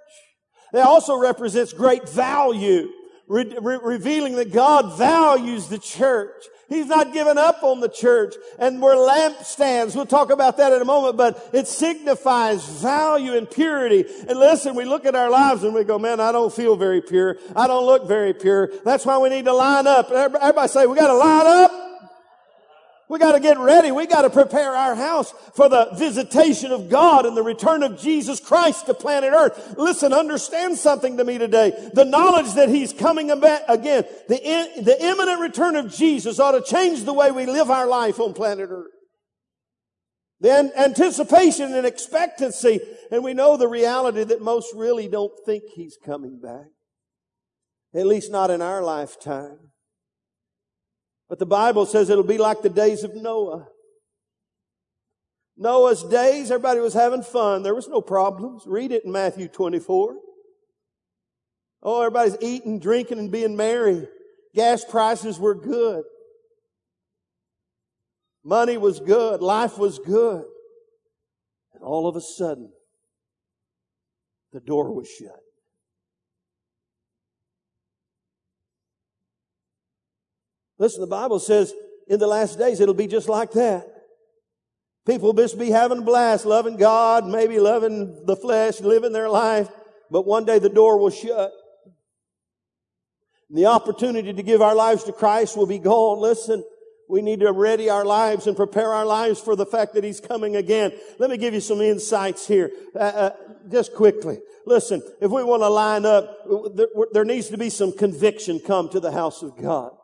[0.74, 2.90] It also represents great value
[3.28, 6.46] re- re- revealing that God values the church.
[6.70, 8.36] He's not given up on the church.
[8.60, 9.96] And we're lampstands.
[9.96, 14.06] We'll talk about that in a moment, but it signifies value and purity.
[14.28, 17.02] And listen, we look at our lives and we go, man, I don't feel very
[17.02, 17.38] pure.
[17.56, 18.70] I don't look very pure.
[18.84, 20.12] That's why we need to line up.
[20.12, 21.87] Everybody say, we got to line up.
[23.10, 23.92] We got to get ready.
[23.92, 27.98] We got to prepare our house for the visitation of God and the return of
[27.98, 29.76] Jesus Christ to planet Earth.
[29.78, 31.72] Listen, understand something to me today.
[31.94, 36.62] The knowledge that He's coming again, the, in, the imminent return of Jesus ought to
[36.62, 38.92] change the way we live our life on planet Earth.
[40.42, 45.98] The anticipation and expectancy, and we know the reality that most really don't think He's
[46.06, 46.68] coming back.
[47.96, 49.72] At least not in our lifetime.
[51.30, 53.68] But the Bible says it'll be like the days of Noah.
[55.58, 57.64] Noah's days, everybody was having fun.
[57.64, 58.64] There was no problems.
[58.66, 60.16] Read it in Matthew 24.
[61.84, 64.08] Oh, everybody's eating, drinking, and being merry.
[64.54, 66.04] Gas prices were good.
[68.44, 69.42] Money was good.
[69.42, 70.46] Life was good.
[71.74, 72.72] And all of a sudden,
[74.54, 75.40] the door was shut.
[80.80, 81.74] Listen, the Bible says
[82.08, 83.88] in the last days it'll be just like that.
[85.06, 89.30] People will just be having a blast, loving God, maybe loving the flesh, living their
[89.30, 89.70] life,
[90.12, 91.52] but one day the door will shut.
[93.50, 96.20] The opportunity to give our lives to Christ will be gone.
[96.20, 96.64] Listen,
[97.08, 100.20] we need to ready our lives and prepare our lives for the fact that He's
[100.20, 100.92] coming again.
[101.20, 103.30] Let me give you some insights here, uh, uh,
[103.72, 104.40] just quickly.
[104.66, 106.38] Listen, if we want to line up,
[106.76, 109.97] there, there needs to be some conviction come to the house of God.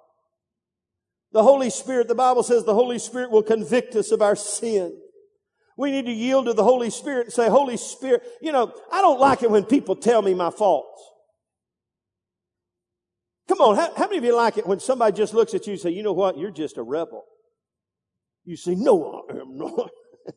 [1.34, 4.96] The Holy Spirit, the Bible says the Holy Spirit will convict us of our sin.
[5.76, 9.02] We need to yield to the Holy Spirit and say, Holy Spirit, you know, I
[9.02, 11.02] don't like it when people tell me my faults.
[13.48, 15.74] Come on, how, how many of you like it when somebody just looks at you
[15.74, 17.24] and say, you know what, you're just a rebel?
[18.46, 19.90] You say, no, I am not.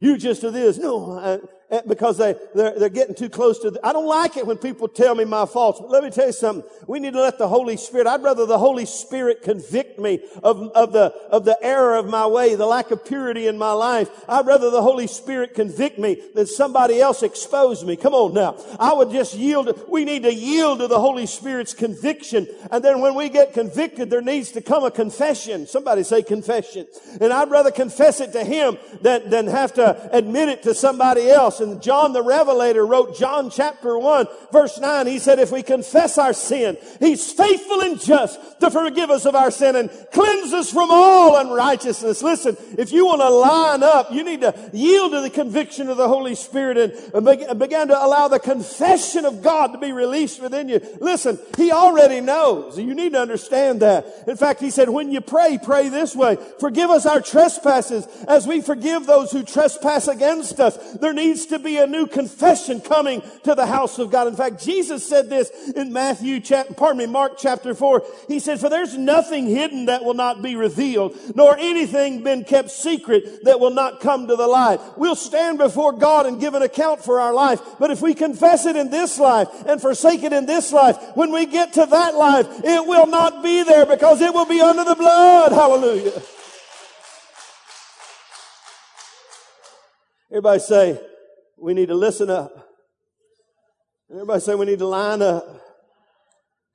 [0.00, 0.78] you just are this.
[0.78, 4.36] No, I, Eh, because they, they're, they're getting too close to, the, I don't like
[4.36, 5.80] it when people tell me my faults.
[5.80, 6.64] But let me tell you something.
[6.86, 10.62] We need to let the Holy Spirit, I'd rather the Holy Spirit convict me of,
[10.76, 14.08] of the, of the error of my way, the lack of purity in my life.
[14.28, 17.96] I'd rather the Holy Spirit convict me than somebody else expose me.
[17.96, 18.56] Come on now.
[18.78, 19.86] I would just yield.
[19.88, 22.46] We need to yield to the Holy Spirit's conviction.
[22.70, 25.66] And then when we get convicted, there needs to come a confession.
[25.66, 26.86] Somebody say confession.
[27.20, 31.28] And I'd rather confess it to Him than, than have to admit it to somebody
[31.28, 31.55] else.
[31.60, 35.06] And John the Revelator wrote John chapter 1 verse 9.
[35.06, 39.34] He said, if we confess our sin, He's faithful and just to forgive us of
[39.34, 42.22] our sin and cleanse us from all unrighteousness.
[42.22, 45.96] Listen, if you want to line up, you need to yield to the conviction of
[45.96, 50.40] the Holy Spirit and, and begin to allow the confession of God to be released
[50.40, 50.80] within you.
[51.00, 52.78] Listen, He already knows.
[52.78, 54.06] You need to understand that.
[54.26, 56.36] In fact, He said, when you pray, pray this way.
[56.60, 60.76] Forgive us our trespasses as we forgive those who trespass against us.
[60.94, 64.26] There needs to be a new confession coming to the house of God.
[64.26, 68.02] In fact, Jesus said this in Matthew chapter, pardon me, Mark chapter 4.
[68.28, 72.70] He said, for there's nothing hidden that will not be revealed, nor anything been kept
[72.70, 74.80] secret that will not come to the light.
[74.96, 77.60] We'll stand before God and give an account for our life.
[77.78, 81.32] But if we confess it in this life and forsake it in this life, when
[81.32, 84.84] we get to that life, it will not be there because it will be under
[84.84, 85.52] the blood.
[85.52, 86.22] Hallelujah.
[90.28, 91.00] Everybody say,
[91.58, 92.68] we need to listen up.
[94.10, 95.44] Everybody say we need to line up.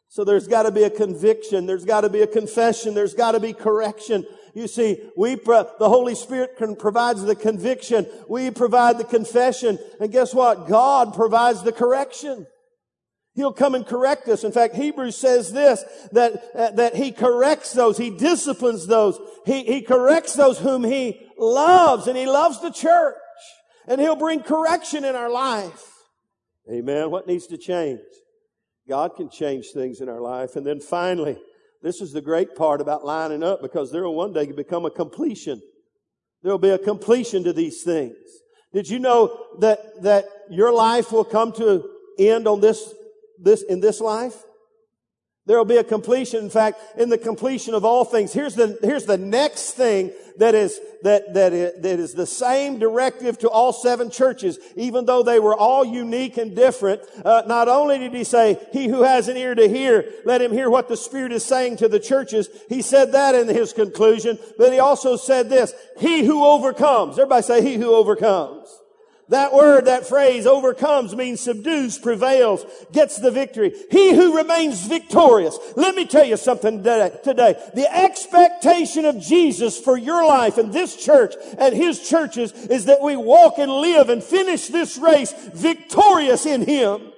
[0.10, 1.66] So there's got to be a conviction.
[1.66, 2.94] There's got to be a confession.
[2.94, 4.26] There's got to be correction.
[4.54, 8.06] You see, we, pro- the Holy Spirit can, provides the conviction.
[8.28, 9.80] We provide the confession.
[10.02, 10.68] And guess what?
[10.68, 12.46] God provides the correction.
[13.34, 14.44] He'll come and correct us.
[14.44, 19.64] In fact, Hebrews says this, that, uh, that He corrects those, He disciplines those, He,
[19.64, 23.16] He corrects those whom He loves, and He loves the church.
[23.88, 25.92] And He'll bring correction in our life.
[26.72, 27.12] Amen.
[27.12, 28.00] What needs to change?
[28.88, 30.56] God can change things in our life.
[30.56, 31.38] And then finally,
[31.82, 34.92] this is the great part about lining up because there will one day become a
[34.92, 35.62] completion.
[36.44, 38.16] There will be a completion to these things.
[38.74, 42.94] Did you know that, that your life will come to end on this,
[43.40, 44.36] this, in this life?
[45.48, 46.44] There will be a completion.
[46.44, 50.54] In fact, in the completion of all things, here's the, here's the next thing that
[50.54, 55.24] is, that, that is, that is the same directive to all seven churches, even though
[55.24, 57.02] they were all unique and different.
[57.26, 60.52] Uh, not only did he say, he who has an ear to hear, let him
[60.52, 62.48] hear what the Spirit is saying to the churches.
[62.70, 67.18] He said that in his conclusion, but he also said this, he who overcomes.
[67.18, 68.61] Everybody say, he who overcomes.
[69.32, 73.74] That word, that phrase, overcomes means subdues, prevails, gets the victory.
[73.90, 75.58] He who remains victorious.
[75.78, 77.56] Let me tell you something today.
[77.74, 83.02] The expectation of Jesus for your life and this church and his churches is that
[83.02, 87.14] we walk and live and finish this race victorious in him.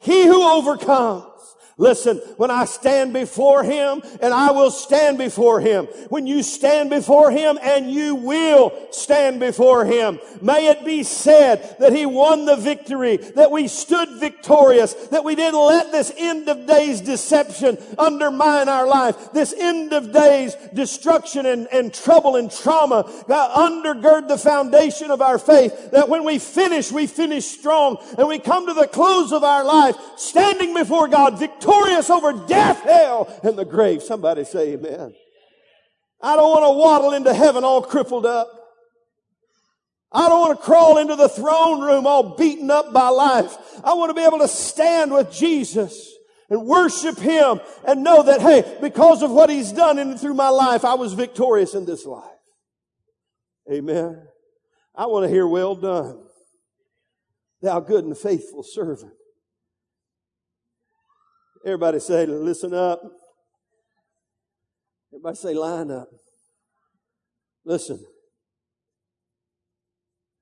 [0.00, 1.37] He who overcomes.
[1.80, 6.90] Listen, when I stand before Him, and I will stand before Him, when you stand
[6.90, 12.46] before Him, and you will stand before Him, may it be said that He won
[12.46, 17.78] the victory, that we stood victorious, that we didn't let this end of days deception
[17.96, 24.26] undermine our life, this end of days destruction and, and trouble and trauma God, undergird
[24.26, 28.66] the foundation of our faith, that when we finish, we finish strong, and we come
[28.66, 33.58] to the close of our life, standing before God victorious victorious over death, hell, and
[33.58, 34.02] the grave.
[34.02, 35.14] Somebody say amen.
[36.20, 38.48] I don't want to waddle into heaven all crippled up.
[40.10, 43.54] I don't want to crawl into the throne room all beaten up by life.
[43.84, 46.12] I want to be able to stand with Jesus
[46.48, 50.48] and worship Him and know that, hey, because of what He's done in through my
[50.48, 52.24] life, I was victorious in this life.
[53.70, 54.26] Amen.
[54.94, 56.24] I want to hear well done,
[57.60, 59.12] thou good and faithful servant.
[61.64, 63.02] Everybody say, listen up.
[65.12, 66.08] Everybody say, line up.
[67.64, 68.04] Listen.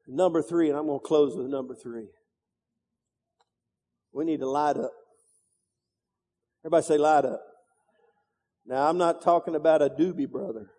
[0.07, 2.09] Number three, and I'm going to close with number three.
[4.13, 4.93] We need to light up.
[6.65, 7.41] Everybody say, light up.
[8.67, 10.71] Now, I'm not talking about a doobie brother.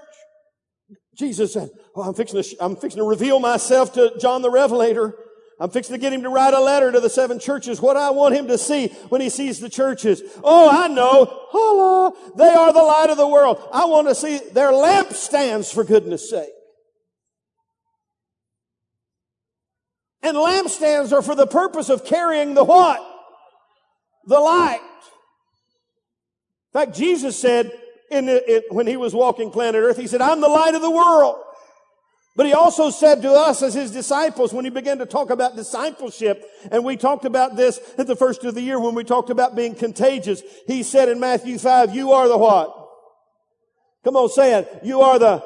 [1.17, 5.15] Jesus said, oh, I'm fixing to, I'm fixing to reveal myself to John the Revelator.
[5.59, 7.81] I'm fixing to get him to write a letter to the seven churches.
[7.81, 10.23] What I want him to see when he sees the churches.
[10.45, 11.27] Oh, I know.
[11.51, 12.13] Holla.
[12.37, 13.67] They are the light of the world.
[13.73, 16.51] I want to see their lampstands for goodness sake.
[20.23, 23.01] And lampstands are for the purpose of carrying the what?
[24.27, 24.81] The light.
[26.75, 27.73] In fact, Jesus said
[28.11, 30.91] in, in when he was walking planet earth, he said, I'm the light of the
[30.91, 31.43] world.
[32.37, 35.57] But he also said to us as his disciples when he began to talk about
[35.57, 39.31] discipleship, and we talked about this at the first of the year when we talked
[39.31, 40.43] about being contagious.
[40.67, 42.75] He said in Matthew 5, you are the what?
[44.05, 44.81] Come on, say it.
[44.85, 45.43] You are the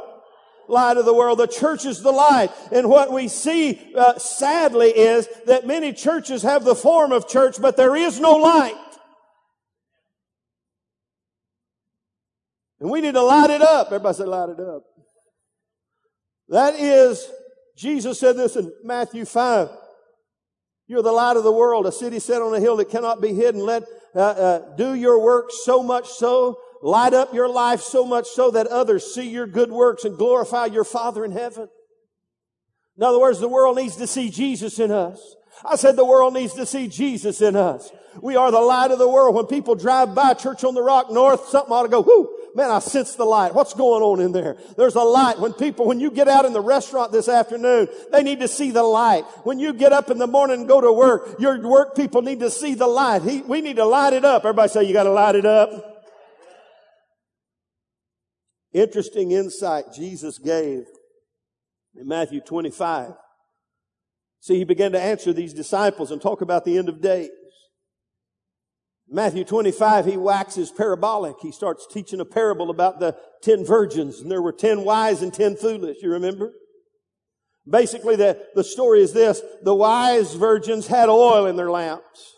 [0.67, 1.39] light of the world.
[1.39, 2.51] The church is the light.
[2.73, 7.57] And what we see, uh, sadly, is that many churches have the form of church,
[7.61, 8.75] but there is no light.
[12.81, 13.89] And we need to light it up.
[13.89, 14.83] Everybody say light it up.
[16.49, 17.31] That is,
[17.76, 19.68] Jesus said this in Matthew 5.
[20.89, 23.33] You're the light of the world, a city set on a hill that cannot be
[23.33, 23.61] hidden.
[23.61, 28.26] Let, uh, uh, do your work so much so, light up your life so much
[28.26, 31.68] so that others see your good works and glorify your Father in heaven.
[32.97, 35.37] In other words, the world needs to see Jesus in us.
[35.64, 37.91] I said the world needs to see Jesus in us.
[38.20, 39.37] We are the light of the world.
[39.37, 42.71] When people drive by Church on the Rock North, something ought to go, whoo, man,
[42.71, 43.55] I sense the light.
[43.55, 44.57] What's going on in there?
[44.77, 45.39] There's a light.
[45.39, 48.71] When people, when you get out in the restaurant this afternoon, they need to see
[48.71, 49.25] the light.
[49.45, 52.41] When you get up in the morning and go to work, your work people need
[52.41, 53.23] to see the light.
[53.23, 54.45] He, we need to light it up.
[54.45, 55.71] Everybody say you got to light it up.
[58.73, 60.85] Interesting insight Jesus gave
[61.97, 63.13] in Matthew 25.
[64.41, 67.31] See, he began to answer these disciples and talk about the end of days.
[69.13, 71.35] Matthew 25, he waxes parabolic.
[71.43, 75.35] He starts teaching a parable about the ten virgins, and there were ten wise and
[75.35, 75.97] ten foolish.
[76.01, 76.53] You remember?
[77.69, 79.43] Basically, the, the story is this.
[79.63, 82.35] The wise virgins had oil in their lamps.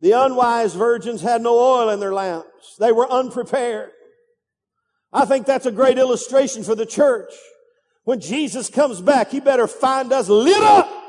[0.00, 2.74] The unwise virgins had no oil in their lamps.
[2.80, 3.90] They were unprepared.
[5.12, 7.32] I think that's a great illustration for the church.
[8.04, 11.01] When Jesus comes back, he better find us lit up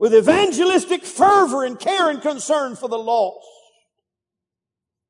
[0.00, 3.46] with evangelistic fervor and care and concern for the lost.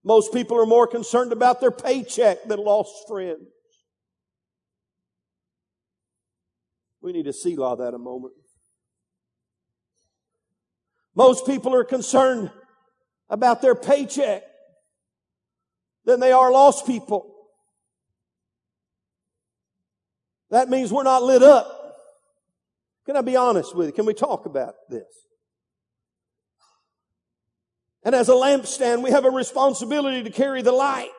[0.05, 3.47] Most people are more concerned about their paycheck than lost friends.
[7.01, 8.35] We need to selah that a moment.
[11.15, 12.51] Most people are concerned
[13.29, 14.43] about their paycheck
[16.05, 17.33] than they are lost people.
[20.51, 21.80] That means we're not lit up.
[23.07, 23.93] Can I be honest with you?
[23.93, 25.27] Can we talk about this?
[28.03, 31.11] And as a lampstand, we have a responsibility to carry the light.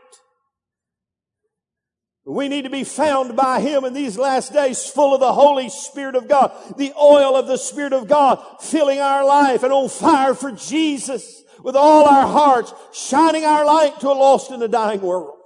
[2.26, 5.70] We need to be found by Him in these last days full of the Holy
[5.70, 9.90] Spirit of God, the oil of the Spirit of God filling our life and on
[9.90, 14.68] fire for Jesus with all our hearts, shining our light to a lost and a
[14.68, 15.41] dying world.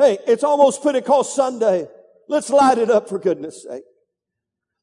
[0.00, 1.86] Hey, it's almost Pentecost Sunday.
[2.26, 3.82] Let's light it up for goodness sake.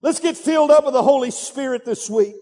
[0.04, 2.36] Let's get filled up with the Holy Spirit this week.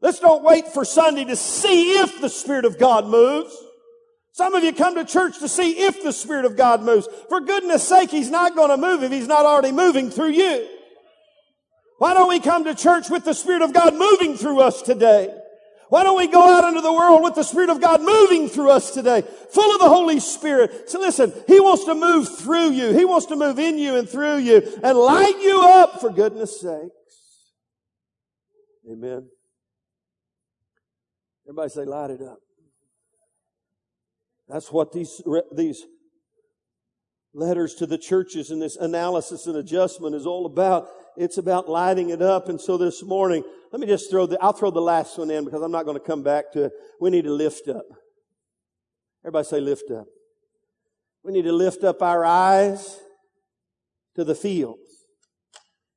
[0.00, 3.54] Let's don't wait for Sunday to see if the Spirit of God moves.
[4.32, 7.06] Some of you come to church to see if the Spirit of God moves.
[7.28, 10.66] For goodness sake, He's not going to move if He's not already moving through you.
[11.98, 15.34] Why don't we come to church with the Spirit of God moving through us today?
[15.88, 18.70] Why don't we go out into the world with the Spirit of God moving through
[18.70, 20.90] us today, full of the Holy Spirit?
[20.90, 22.92] So listen, He wants to move through you.
[22.92, 26.60] He wants to move in you and through you and light you up for goodness
[26.60, 26.92] sakes.
[28.90, 29.28] Amen.
[31.46, 32.38] Everybody say, light it up.
[34.48, 35.22] That's what these,
[35.52, 35.84] these
[37.34, 40.88] letters to the churches and this analysis and adjustment is all about.
[41.18, 42.48] It's about lighting it up.
[42.48, 43.42] And so this morning,
[43.72, 45.98] let me just throw the, I'll throw the last one in because I'm not going
[45.98, 46.72] to come back to it.
[47.00, 47.84] We need to lift up.
[49.24, 50.06] Everybody say lift up.
[51.24, 53.00] We need to lift up our eyes
[54.14, 54.80] to the fields.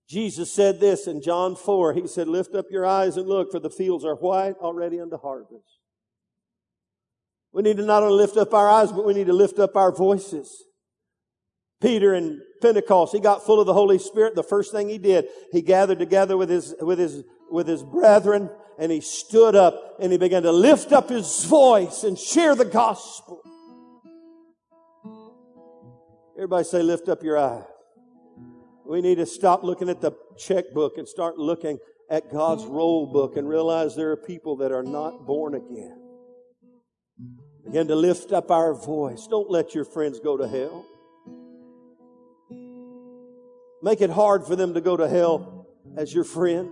[0.09, 1.93] Jesus said this in John 4.
[1.93, 5.17] He said, lift up your eyes and look for the fields are white already unto
[5.17, 5.80] harvest.
[7.53, 9.76] We need to not only lift up our eyes, but we need to lift up
[9.76, 10.63] our voices.
[11.82, 14.36] Peter in Pentecost, he got full of the Holy Spirit.
[14.36, 18.50] The first thing he did, he gathered together with his, with his, with his brethren
[18.82, 22.66] and he stood up and he began to lift up his voice and share the
[22.66, 23.42] gospel.
[26.36, 27.64] Everybody say, lift up your eye.
[28.84, 31.78] We need to stop looking at the checkbook and start looking
[32.10, 36.02] at God's roll book and realize there are people that are not born again.
[37.64, 39.28] Begin to lift up our voice.
[39.30, 40.86] Don't let your friends go to hell.
[43.82, 45.68] Make it hard for them to go to hell
[45.98, 46.70] as your friend.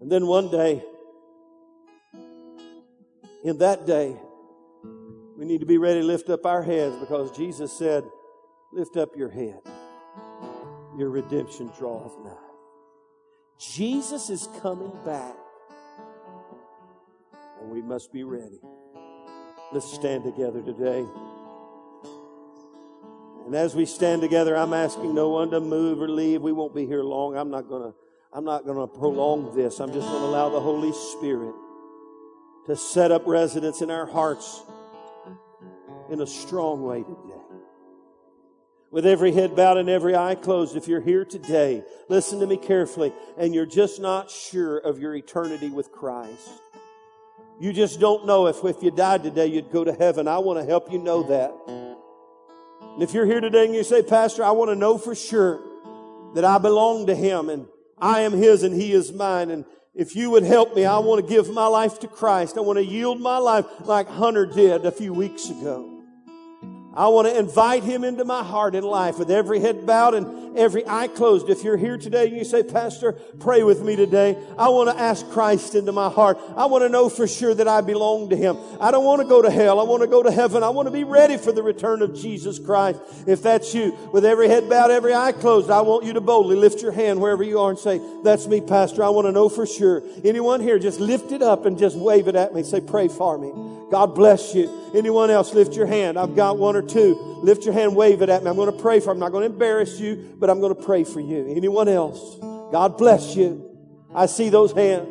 [0.00, 0.82] And then one day,
[3.44, 4.16] in that day,
[5.38, 8.02] We need to be ready to lift up our heads because Jesus said,
[8.72, 9.60] Lift up your head.
[10.98, 12.32] Your redemption draweth nigh.
[13.60, 15.36] Jesus is coming back.
[17.60, 18.58] And we must be ready.
[19.72, 21.06] Let's stand together today.
[23.48, 26.42] And as we stand together, I'm asking no one to move or leave.
[26.42, 27.34] We won't be here long.
[27.34, 27.98] I'm not going to
[28.30, 29.80] I'm not going to prolong this.
[29.80, 31.54] I'm just going to allow the Holy Spirit
[32.66, 34.62] to set up residence in our hearts
[36.10, 37.40] in a strong way today.
[38.90, 42.58] With every head bowed and every eye closed, if you're here today, listen to me
[42.58, 46.50] carefully, and you're just not sure of your eternity with Christ.
[47.58, 50.28] You just don't know if, if you died today, you'd go to heaven.
[50.28, 51.87] I want to help you know that.
[52.98, 55.60] And if you're here today and you say, Pastor, I want to know for sure
[56.34, 59.52] that I belong to Him and I am His and He is mine.
[59.52, 62.58] And if you would help me, I want to give my life to Christ.
[62.58, 66.02] I want to yield my life like Hunter did a few weeks ago.
[66.92, 70.47] I want to invite him into my heart and life with every head bowed and
[70.58, 71.48] every eye closed.
[71.48, 74.36] If you're here today and you say, Pastor, pray with me today.
[74.58, 76.38] I want to ask Christ into my heart.
[76.56, 78.58] I want to know for sure that I belong to him.
[78.80, 79.80] I don't want to go to hell.
[79.80, 80.62] I want to go to heaven.
[80.62, 83.00] I want to be ready for the return of Jesus Christ.
[83.26, 86.56] If that's you, with every head bowed, every eye closed, I want you to boldly
[86.56, 89.04] lift your hand wherever you are and say, that's me, Pastor.
[89.04, 90.02] I want to know for sure.
[90.24, 92.62] Anyone here, just lift it up and just wave it at me.
[92.64, 93.52] Say, pray for me.
[93.90, 94.90] God bless you.
[94.94, 96.18] Anyone else, lift your hand.
[96.18, 97.14] I've got one or two.
[97.42, 98.50] Lift your hand, wave it at me.
[98.50, 99.10] I'm going to pray for.
[99.10, 101.46] I'm not going to embarrass you, but I'm going to pray for you.
[101.48, 102.36] Anyone else?
[102.72, 103.64] God bless you.
[104.14, 105.08] I see those hands.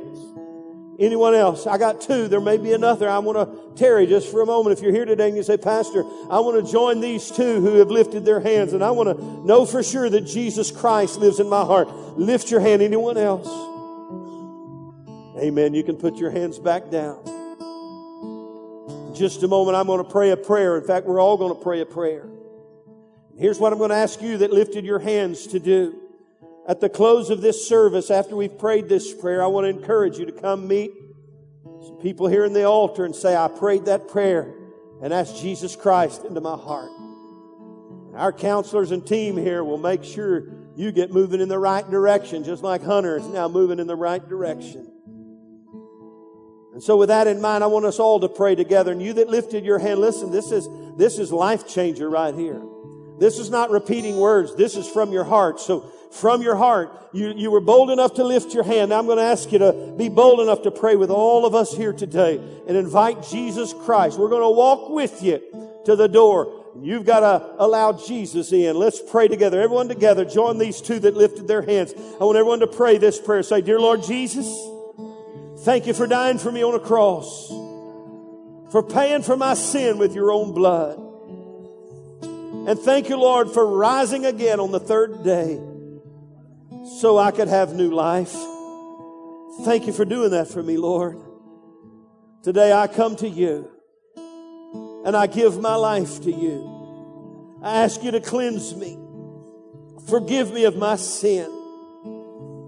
[1.00, 1.68] Anyone else?
[1.68, 2.28] I got two.
[2.28, 3.08] There may be another.
[3.08, 4.78] I want to tarry just for a moment.
[4.78, 7.76] If you're here today and you say, Pastor, I want to join these two who
[7.76, 11.40] have lifted their hands and I want to know for sure that Jesus Christ lives
[11.40, 11.88] in my heart.
[12.18, 12.82] Lift your hand.
[12.82, 13.48] Anyone else?
[15.40, 15.76] Amen.
[15.76, 17.38] You can put your hands back down
[19.18, 20.78] just a moment, I'm going to pray a prayer.
[20.78, 22.26] In fact, we're all going to pray a prayer.
[23.38, 26.02] Here's what I'm going to ask you that lifted your hands to do.
[26.68, 30.18] At the close of this service, after we've prayed this prayer, I want to encourage
[30.18, 30.92] you to come meet
[31.64, 34.54] some people here in the altar and say, I prayed that prayer
[35.02, 36.90] and asked Jesus Christ into my heart.
[38.16, 42.44] Our counselors and team here will make sure you get moving in the right direction,
[42.44, 44.92] just like Hunter is now moving in the right direction.
[46.74, 48.92] And so with that in mind, I want us all to pray together.
[48.92, 50.68] And you that lifted your hand, listen, this is,
[50.98, 52.62] this is life changer right here.
[53.20, 54.56] This is not repeating words.
[54.56, 55.60] This is from your heart.
[55.60, 58.90] So from your heart, you, you were bold enough to lift your hand.
[58.90, 61.56] Now I'm going to ask you to be bold enough to pray with all of
[61.56, 62.38] us here today
[62.68, 64.18] and invite Jesus Christ.
[64.18, 65.42] We're going to walk with you
[65.86, 66.64] to the door.
[66.80, 68.76] You've got to allow Jesus in.
[68.78, 69.60] Let's pray together.
[69.60, 71.94] Everyone together, join these two that lifted their hands.
[72.20, 73.42] I want everyone to pray this prayer.
[73.42, 74.48] Say, Dear Lord Jesus,
[75.68, 77.50] Thank you for dying for me on a cross,
[78.72, 80.98] for paying for my sin with your own blood.
[82.68, 85.60] And thank you, Lord, for rising again on the third day
[87.00, 88.36] so I could have new life.
[89.64, 91.18] Thank you for doing that for me, Lord.
[92.44, 93.70] Today I come to you
[95.06, 97.60] and I give my life to you.
[97.64, 98.98] I ask you to cleanse me.
[100.10, 101.52] Forgive me of my sin.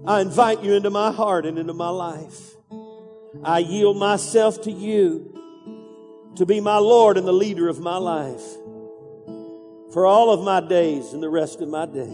[0.06, 2.54] I invite you into my heart and into my life.
[3.44, 8.42] I yield myself to you to be my Lord and the leader of my life
[9.92, 12.08] for all of my days and the rest of my days.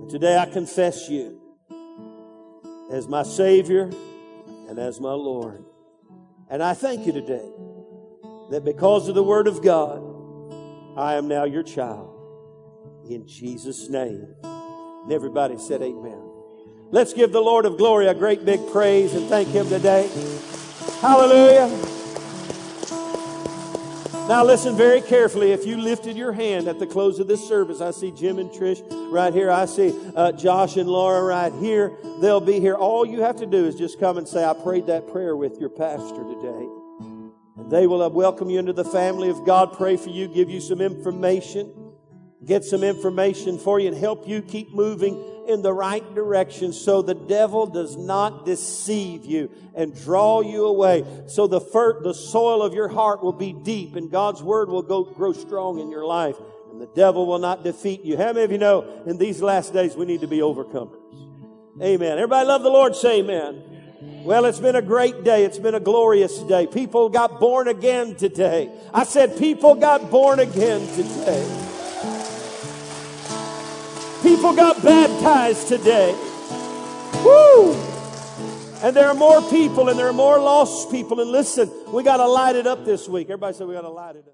[0.00, 1.40] And today I confess you
[2.90, 3.90] as my Savior
[4.68, 5.64] and as my Lord.
[6.48, 7.50] And I thank you today
[8.50, 10.02] that because of the Word of God,
[10.96, 12.10] I am now your child.
[13.08, 14.34] In Jesus' name.
[14.42, 16.30] And everybody said, Amen.
[16.90, 20.08] Let's give the Lord of glory a great big praise and thank Him today.
[21.00, 21.93] Hallelujah.
[24.26, 25.52] Now listen very carefully.
[25.52, 28.48] If you lifted your hand at the close of this service, I see Jim and
[28.50, 29.50] Trish right here.
[29.50, 31.92] I see uh, Josh and Laura right here.
[32.22, 32.74] They'll be here.
[32.74, 35.60] All you have to do is just come and say, I prayed that prayer with
[35.60, 36.68] your pastor today.
[37.58, 40.62] And they will welcome you into the family of God, pray for you, give you
[40.62, 41.83] some information,
[42.46, 47.02] get some information for you, and help you keep moving in the right direction so
[47.02, 51.04] the devil does not deceive you and draw you away.
[51.26, 54.82] So the fir- the soil of your heart will be deep and God's word will
[54.82, 56.36] go, grow strong in your life
[56.70, 58.16] and the devil will not defeat you.
[58.16, 61.00] How many of you know in these last days we need to be overcomers?
[61.82, 62.18] Amen.
[62.18, 63.62] Everybody love the Lord, say amen.
[64.24, 65.44] Well, it's been a great day.
[65.44, 66.66] It's been a glorious day.
[66.66, 68.70] People got born again today.
[68.92, 71.63] I said people got born again today.
[74.24, 76.12] People got baptized today.
[77.22, 77.74] Woo!
[78.82, 81.20] And there are more people and there are more lost people.
[81.20, 83.26] And listen, we got to light it up this week.
[83.26, 84.32] Everybody say we got to light it up.